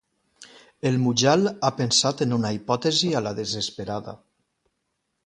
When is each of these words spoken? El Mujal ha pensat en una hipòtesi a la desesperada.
El 0.91 0.95
Mujal 1.01 1.43
ha 1.49 1.71
pensat 1.81 2.23
en 2.27 2.33
una 2.39 2.51
hipòtesi 2.57 3.13
a 3.21 3.21
la 3.27 3.35
desesperada. 3.41 4.17